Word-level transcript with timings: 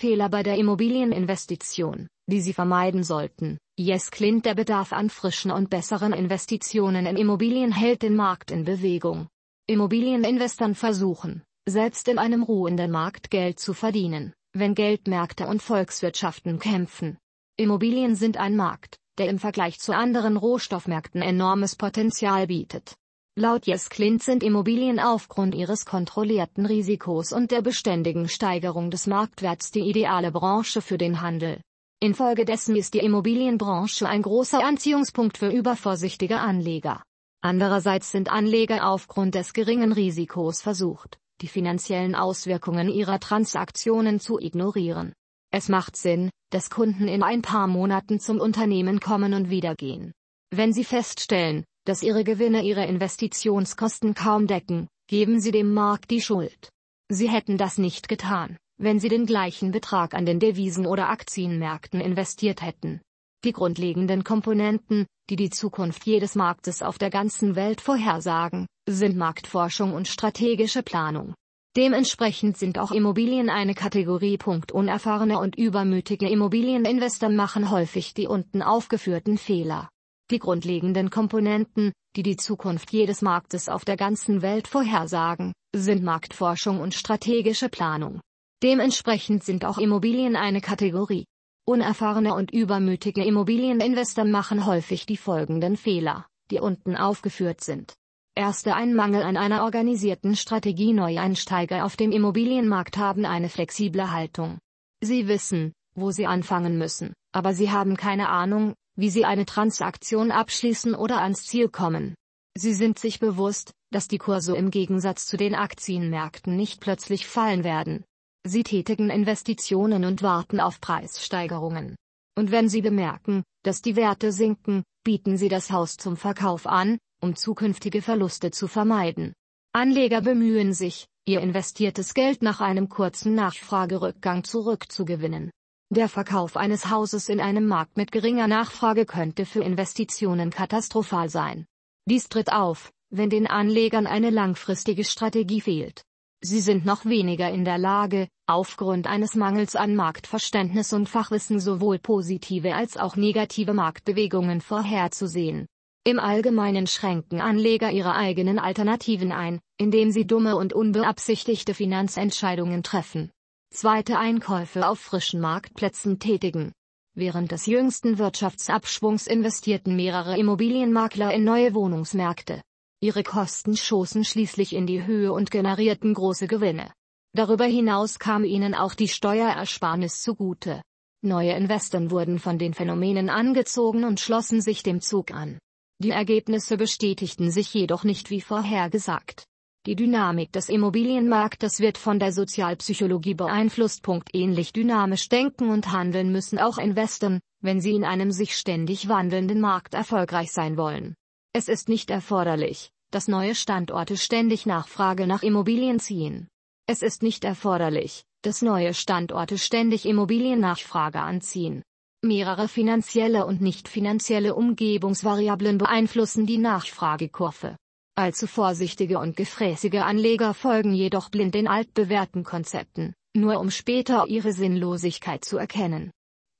Fehler 0.00 0.30
bei 0.30 0.42
der 0.42 0.56
Immobilieninvestition, 0.56 2.08
die 2.26 2.40
Sie 2.40 2.54
vermeiden 2.54 3.04
sollten. 3.04 3.58
Yes 3.78 4.10
Clint 4.10 4.46
Der 4.46 4.54
Bedarf 4.54 4.94
an 4.94 5.10
frischen 5.10 5.50
und 5.50 5.68
besseren 5.68 6.14
Investitionen 6.14 7.04
in 7.04 7.18
Immobilien 7.18 7.70
hält 7.70 8.00
den 8.00 8.16
Markt 8.16 8.50
in 8.50 8.64
Bewegung. 8.64 9.28
Immobilieninvestoren 9.66 10.74
versuchen, 10.74 11.42
selbst 11.68 12.08
in 12.08 12.18
einem 12.18 12.42
ruhenden 12.42 12.90
Markt 12.90 13.30
Geld 13.30 13.60
zu 13.60 13.74
verdienen, 13.74 14.32
wenn 14.54 14.74
Geldmärkte 14.74 15.46
und 15.46 15.62
Volkswirtschaften 15.62 16.58
kämpfen. 16.58 17.18
Immobilien 17.58 18.16
sind 18.16 18.38
ein 18.38 18.56
Markt, 18.56 18.96
der 19.18 19.28
im 19.28 19.38
Vergleich 19.38 19.80
zu 19.80 19.94
anderen 19.94 20.38
Rohstoffmärkten 20.38 21.20
enormes 21.20 21.76
Potenzial 21.76 22.46
bietet. 22.46 22.94
Laut 23.40 23.66
Yes 23.66 23.88
Clint 23.88 24.22
sind 24.22 24.42
Immobilien 24.42 25.00
aufgrund 25.00 25.54
ihres 25.54 25.86
kontrollierten 25.86 26.66
Risikos 26.66 27.32
und 27.32 27.50
der 27.50 27.62
beständigen 27.62 28.28
Steigerung 28.28 28.90
des 28.90 29.06
Marktwerts 29.06 29.70
die 29.70 29.88
ideale 29.88 30.30
Branche 30.30 30.82
für 30.82 30.98
den 30.98 31.22
Handel. 31.22 31.58
Infolgedessen 32.00 32.76
ist 32.76 32.92
die 32.92 32.98
Immobilienbranche 32.98 34.06
ein 34.06 34.20
großer 34.20 34.62
Anziehungspunkt 34.62 35.38
für 35.38 35.48
übervorsichtige 35.48 36.38
Anleger. 36.38 37.02
Andererseits 37.40 38.12
sind 38.12 38.30
Anleger 38.30 38.86
aufgrund 38.86 39.34
des 39.34 39.54
geringen 39.54 39.92
Risikos 39.92 40.60
versucht, 40.60 41.16
die 41.40 41.48
finanziellen 41.48 42.14
Auswirkungen 42.14 42.90
ihrer 42.90 43.20
Transaktionen 43.20 44.20
zu 44.20 44.38
ignorieren. 44.38 45.14
Es 45.50 45.70
macht 45.70 45.96
Sinn, 45.96 46.28
dass 46.50 46.68
Kunden 46.68 47.08
in 47.08 47.22
ein 47.22 47.40
paar 47.40 47.68
Monaten 47.68 48.20
zum 48.20 48.38
Unternehmen 48.38 49.00
kommen 49.00 49.32
und 49.32 49.48
wieder 49.48 49.74
gehen. 49.76 50.12
Wenn 50.50 50.74
sie 50.74 50.84
feststellen, 50.84 51.64
dass 51.84 52.02
ihre 52.02 52.24
Gewinne 52.24 52.62
ihre 52.62 52.86
Investitionskosten 52.86 54.14
kaum 54.14 54.46
decken, 54.46 54.88
geben 55.08 55.40
sie 55.40 55.50
dem 55.50 55.72
Markt 55.74 56.10
die 56.10 56.20
Schuld. 56.20 56.70
Sie 57.08 57.28
hätten 57.28 57.58
das 57.58 57.78
nicht 57.78 58.08
getan, 58.08 58.56
wenn 58.78 59.00
sie 59.00 59.08
den 59.08 59.26
gleichen 59.26 59.72
Betrag 59.72 60.14
an 60.14 60.26
den 60.26 60.38
Devisen- 60.38 60.86
oder 60.86 61.08
Aktienmärkten 61.08 62.00
investiert 62.00 62.62
hätten. 62.62 63.00
Die 63.44 63.52
grundlegenden 63.52 64.22
Komponenten, 64.22 65.06
die 65.30 65.36
die 65.36 65.50
Zukunft 65.50 66.04
jedes 66.06 66.34
Marktes 66.34 66.82
auf 66.82 66.98
der 66.98 67.10
ganzen 67.10 67.56
Welt 67.56 67.80
vorhersagen, 67.80 68.66
sind 68.88 69.16
Marktforschung 69.16 69.94
und 69.94 70.08
strategische 70.08 70.82
Planung. 70.82 71.34
Dementsprechend 71.76 72.56
sind 72.56 72.78
auch 72.78 72.90
Immobilien 72.90 73.48
eine 73.48 73.74
Kategorie. 73.74 74.38
Unerfahrene 74.72 75.38
und 75.38 75.56
übermütige 75.56 76.28
Immobilieninvestoren 76.28 77.36
machen 77.36 77.70
häufig 77.70 78.12
die 78.12 78.26
unten 78.26 78.60
aufgeführten 78.60 79.38
Fehler. 79.38 79.88
Die 80.30 80.38
grundlegenden 80.38 81.10
Komponenten, 81.10 81.92
die 82.14 82.22
die 82.22 82.36
Zukunft 82.36 82.92
jedes 82.92 83.20
Marktes 83.20 83.68
auf 83.68 83.84
der 83.84 83.96
ganzen 83.96 84.42
Welt 84.42 84.68
vorhersagen, 84.68 85.52
sind 85.74 86.04
Marktforschung 86.04 86.80
und 86.80 86.94
strategische 86.94 87.68
Planung. 87.68 88.20
Dementsprechend 88.62 89.42
sind 89.42 89.64
auch 89.64 89.78
Immobilien 89.78 90.36
eine 90.36 90.60
Kategorie. 90.60 91.24
Unerfahrene 91.66 92.34
und 92.34 92.52
übermütige 92.52 93.24
Immobilieninvestoren 93.24 94.30
machen 94.30 94.66
häufig 94.66 95.04
die 95.04 95.16
folgenden 95.16 95.76
Fehler, 95.76 96.26
die 96.52 96.60
unten 96.60 96.96
aufgeführt 96.96 97.62
sind. 97.62 97.94
Erste 98.36 98.76
ein 98.76 98.94
Mangel 98.94 99.22
an 99.22 99.36
einer 99.36 99.64
organisierten 99.64 100.36
Strategie 100.36 100.92
Neueinsteiger 100.92 101.84
auf 101.84 101.96
dem 101.96 102.12
Immobilienmarkt 102.12 102.96
haben 102.98 103.24
eine 103.24 103.48
flexible 103.48 104.12
Haltung. 104.12 104.58
Sie 105.00 105.26
wissen, 105.26 105.72
wo 105.94 106.12
sie 106.12 106.26
anfangen 106.26 106.78
müssen, 106.78 107.14
aber 107.32 107.52
sie 107.52 107.70
haben 107.70 107.96
keine 107.96 108.28
Ahnung, 108.28 108.74
wie 109.00 109.10
sie 109.10 109.24
eine 109.24 109.46
Transaktion 109.46 110.30
abschließen 110.30 110.94
oder 110.94 111.22
ans 111.22 111.44
Ziel 111.44 111.68
kommen. 111.70 112.14
Sie 112.54 112.74
sind 112.74 112.98
sich 112.98 113.18
bewusst, 113.18 113.72
dass 113.90 114.08
die 114.08 114.18
Kurse 114.18 114.54
im 114.56 114.70
Gegensatz 114.70 115.26
zu 115.26 115.36
den 115.36 115.54
Aktienmärkten 115.54 116.54
nicht 116.54 116.80
plötzlich 116.80 117.26
fallen 117.26 117.64
werden. 117.64 118.04
Sie 118.46 118.62
tätigen 118.62 119.08
Investitionen 119.08 120.04
und 120.04 120.22
warten 120.22 120.60
auf 120.60 120.80
Preissteigerungen. 120.80 121.96
Und 122.36 122.50
wenn 122.50 122.68
sie 122.68 122.82
bemerken, 122.82 123.42
dass 123.62 123.82
die 123.82 123.96
Werte 123.96 124.32
sinken, 124.32 124.82
bieten 125.02 125.36
sie 125.36 125.48
das 125.48 125.70
Haus 125.70 125.96
zum 125.96 126.16
Verkauf 126.16 126.66
an, 126.66 126.98
um 127.22 127.36
zukünftige 127.36 128.02
Verluste 128.02 128.50
zu 128.50 128.68
vermeiden. 128.68 129.32
Anleger 129.72 130.20
bemühen 130.20 130.72
sich, 130.72 131.06
ihr 131.26 131.40
investiertes 131.40 132.14
Geld 132.14 132.42
nach 132.42 132.60
einem 132.60 132.88
kurzen 132.88 133.34
Nachfragerückgang 133.34 134.44
zurückzugewinnen. 134.44 135.50
Der 135.92 136.08
Verkauf 136.08 136.56
eines 136.56 136.88
Hauses 136.88 137.28
in 137.28 137.40
einem 137.40 137.66
Markt 137.66 137.96
mit 137.96 138.12
geringer 138.12 138.46
Nachfrage 138.46 139.06
könnte 139.06 139.44
für 139.44 139.64
Investitionen 139.64 140.50
katastrophal 140.50 141.28
sein. 141.28 141.66
Dies 142.08 142.28
tritt 142.28 142.52
auf, 142.52 142.92
wenn 143.10 143.28
den 143.28 143.48
Anlegern 143.48 144.06
eine 144.06 144.30
langfristige 144.30 145.02
Strategie 145.02 145.60
fehlt. 145.60 146.04
Sie 146.42 146.60
sind 146.60 146.86
noch 146.86 147.06
weniger 147.06 147.50
in 147.50 147.64
der 147.64 147.76
Lage, 147.76 148.28
aufgrund 148.46 149.08
eines 149.08 149.34
Mangels 149.34 149.74
an 149.74 149.96
Marktverständnis 149.96 150.92
und 150.92 151.08
Fachwissen 151.08 151.58
sowohl 151.58 151.98
positive 151.98 152.76
als 152.76 152.96
auch 152.96 153.16
negative 153.16 153.74
Marktbewegungen 153.74 154.60
vorherzusehen. 154.60 155.66
Im 156.04 156.20
Allgemeinen 156.20 156.86
schränken 156.86 157.40
Anleger 157.40 157.90
ihre 157.90 158.14
eigenen 158.14 158.60
Alternativen 158.60 159.32
ein, 159.32 159.58
indem 159.76 160.12
sie 160.12 160.24
dumme 160.24 160.54
und 160.56 160.72
unbeabsichtigte 160.72 161.74
Finanzentscheidungen 161.74 162.84
treffen 162.84 163.32
zweite 163.70 164.18
Einkäufe 164.18 164.86
auf 164.86 165.00
frischen 165.00 165.40
Marktplätzen 165.40 166.18
tätigen. 166.18 166.72
Während 167.14 167.50
des 167.52 167.66
jüngsten 167.66 168.18
Wirtschaftsabschwungs 168.18 169.26
investierten 169.26 169.96
mehrere 169.96 170.38
Immobilienmakler 170.38 171.32
in 171.32 171.44
neue 171.44 171.74
Wohnungsmärkte. 171.74 172.62
Ihre 173.00 173.22
Kosten 173.22 173.76
schossen 173.76 174.24
schließlich 174.24 174.74
in 174.74 174.86
die 174.86 175.06
Höhe 175.06 175.32
und 175.32 175.50
generierten 175.50 176.14
große 176.14 176.46
Gewinne. 176.46 176.92
Darüber 177.32 177.64
hinaus 177.64 178.18
kam 178.18 178.44
ihnen 178.44 178.74
auch 178.74 178.94
die 178.94 179.08
Steuerersparnis 179.08 180.20
zugute. 180.20 180.82
Neue 181.22 181.52
Investoren 181.52 182.10
wurden 182.10 182.38
von 182.38 182.58
den 182.58 182.74
Phänomenen 182.74 183.30
angezogen 183.30 184.04
und 184.04 184.20
schlossen 184.20 184.60
sich 184.60 184.82
dem 184.82 185.00
Zug 185.00 185.32
an. 185.32 185.58
Die 185.98 186.10
Ergebnisse 186.10 186.76
bestätigten 186.76 187.50
sich 187.50 187.72
jedoch 187.74 188.04
nicht 188.04 188.30
wie 188.30 188.40
vorhergesagt. 188.40 189.44
Die 189.86 189.96
Dynamik 189.96 190.52
des 190.52 190.68
Immobilienmarktes 190.68 191.80
wird 191.80 191.96
von 191.96 192.18
der 192.18 192.32
Sozialpsychologie 192.32 193.32
beeinflusst. 193.32 194.06
Ähnlich 194.34 194.74
dynamisch 194.74 195.30
denken 195.30 195.70
und 195.70 195.90
handeln 195.90 196.30
müssen 196.30 196.58
auch 196.58 196.76
Investoren, 196.76 197.40
wenn 197.62 197.80
sie 197.80 197.94
in 197.94 198.04
einem 198.04 198.30
sich 198.30 198.58
ständig 198.58 199.08
wandelnden 199.08 199.58
Markt 199.58 199.94
erfolgreich 199.94 200.52
sein 200.52 200.76
wollen. 200.76 201.14
Es 201.54 201.68
ist 201.68 201.88
nicht 201.88 202.10
erforderlich, 202.10 202.90
dass 203.10 203.26
neue 203.26 203.54
Standorte 203.54 204.18
ständig 204.18 204.66
Nachfrage 204.66 205.26
nach 205.26 205.42
Immobilien 205.42 205.98
ziehen. 205.98 206.48
Es 206.86 207.00
ist 207.00 207.22
nicht 207.22 207.42
erforderlich, 207.44 208.24
dass 208.42 208.60
neue 208.60 208.92
Standorte 208.92 209.56
ständig 209.56 210.04
Immobiliennachfrage 210.04 211.20
anziehen. 211.20 211.82
Mehrere 212.22 212.68
finanzielle 212.68 213.46
und 213.46 213.62
nicht 213.62 213.88
finanzielle 213.88 214.54
Umgebungsvariablen 214.54 215.78
beeinflussen 215.78 216.44
die 216.44 216.58
Nachfragekurve. 216.58 217.76
Allzu 218.16 218.46
vorsichtige 218.46 219.18
und 219.18 219.36
gefräßige 219.36 220.02
Anleger 220.02 220.54
folgen 220.54 220.92
jedoch 220.92 221.30
blind 221.30 221.54
den 221.54 221.68
altbewährten 221.68 222.44
Konzepten, 222.44 223.14
nur 223.34 223.60
um 223.60 223.70
später 223.70 224.26
ihre 224.26 224.52
Sinnlosigkeit 224.52 225.44
zu 225.44 225.56
erkennen. 225.56 226.10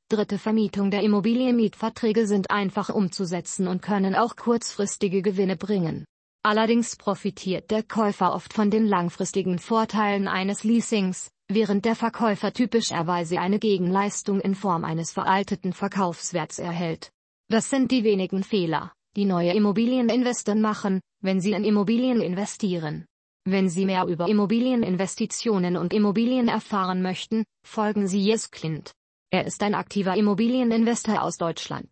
Dritte 0.08 0.38
Vermietung 0.38 0.90
der 0.90 1.02
Immobilienmietverträge 1.02 2.26
sind 2.26 2.50
einfach 2.50 2.88
umzusetzen 2.88 3.68
und 3.68 3.82
können 3.82 4.14
auch 4.14 4.36
kurzfristige 4.36 5.22
Gewinne 5.22 5.56
bringen. 5.56 6.04
Allerdings 6.42 6.96
profitiert 6.96 7.70
der 7.70 7.82
Käufer 7.82 8.34
oft 8.34 8.54
von 8.54 8.70
den 8.70 8.86
langfristigen 8.86 9.58
Vorteilen 9.58 10.26
eines 10.26 10.64
Leasings, 10.64 11.30
während 11.48 11.84
der 11.84 11.94
Verkäufer 11.94 12.52
typischerweise 12.52 13.38
eine 13.38 13.58
Gegenleistung 13.58 14.40
in 14.40 14.54
Form 14.54 14.84
eines 14.84 15.12
veralteten 15.12 15.74
Verkaufswerts 15.74 16.58
erhält. 16.58 17.10
Das 17.48 17.68
sind 17.68 17.90
die 17.90 18.04
wenigen 18.04 18.42
Fehler, 18.42 18.92
die 19.16 19.24
neue 19.24 19.52
Immobilieninvestoren 19.52 20.60
machen, 20.60 21.00
wenn 21.20 21.40
Sie 21.40 21.52
in 21.52 21.64
Immobilien 21.64 22.20
investieren. 22.20 23.06
Wenn 23.44 23.68
Sie 23.68 23.86
mehr 23.86 24.06
über 24.06 24.28
Immobilieninvestitionen 24.28 25.76
und 25.76 25.94
Immobilien 25.94 26.48
erfahren 26.48 27.02
möchten, 27.02 27.44
folgen 27.66 28.06
Sie 28.06 28.20
Jes 28.20 28.50
Clint. 28.50 28.92
Er 29.30 29.46
ist 29.46 29.62
ein 29.62 29.74
aktiver 29.74 30.16
Immobilieninvestor 30.16 31.22
aus 31.22 31.38
Deutschland. 31.38 31.86